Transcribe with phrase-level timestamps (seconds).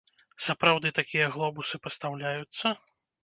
[0.45, 2.73] Сапраўды такія глобусы пастаўляюцца?